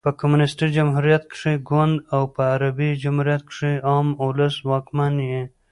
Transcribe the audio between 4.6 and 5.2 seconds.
واکمن